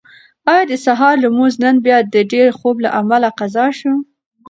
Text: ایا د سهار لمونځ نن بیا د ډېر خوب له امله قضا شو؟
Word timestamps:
ایا 0.51 0.63
د 0.71 0.73
سهار 0.85 1.15
لمونځ 1.23 1.53
نن 1.63 1.75
بیا 1.85 1.97
د 2.13 2.15
ډېر 2.33 2.47
خوب 2.59 2.75
له 2.85 2.89
امله 2.99 3.29
قضا 3.39 3.67
شو؟ 3.79 3.93